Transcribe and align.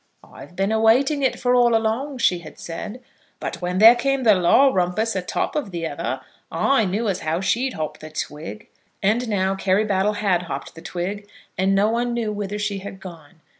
"I've 0.23 0.55
been 0.55 0.71
a 0.71 0.79
waiting 0.79 1.31
for 1.33 1.53
it 1.53 1.55
all 1.55 1.75
along," 1.75 2.17
she 2.17 2.39
had 2.39 2.57
said; 2.57 3.03
"but 3.39 3.61
when 3.61 3.77
there 3.77 3.93
came 3.95 4.23
the 4.23 4.33
law 4.33 4.71
rumpus 4.73 5.15
atop 5.15 5.55
of 5.55 5.69
the 5.69 5.85
other, 5.85 6.21
I 6.51 6.85
knew 6.85 7.07
as 7.07 7.19
how 7.19 7.39
she'd 7.39 7.73
hop 7.75 7.99
the 7.99 8.09
twig." 8.09 8.67
And 9.03 9.29
now 9.29 9.53
Carry 9.53 9.85
Brattle 9.85 10.13
had 10.13 10.41
hopped 10.49 10.73
the 10.73 10.81
twig, 10.81 11.29
and 11.55 11.75
no 11.75 11.87
one 11.89 12.15
knew 12.15 12.31
whither 12.31 12.57
she 12.57 12.79
had 12.79 12.99
gone. 12.99 13.41